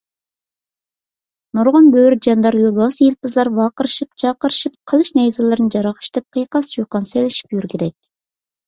نۇرغۇن 1.59 1.89
بۆرە، 1.95 2.17
جاندار، 2.27 2.57
يولۋاسۇيىلپىزلار 2.61 3.53
ۋاقىرىشىپ- 3.61 4.11
جارقىرىشىپ، 4.25 4.77
قىلىچ- 4.93 5.13
نەيزىلىرىنى 5.21 5.75
جاراقشىتىپ، 5.79 6.29
قىيقاس- 6.39 6.73
چۇقان 6.77 7.09
سېلىشىپ 7.15 7.57
يۈرگۈدەك. 7.61 7.97